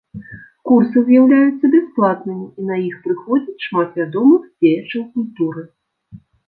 Курсы 0.69 1.03
з'яўляюцца 1.09 1.65
бясплатнымі 1.75 2.47
і 2.47 2.61
на 2.73 2.81
іх 2.89 2.95
прыходзіць 3.07 3.63
шмат 3.69 3.89
вядомых 4.03 4.41
дзеячаў 4.59 5.01
культуры. 5.19 5.61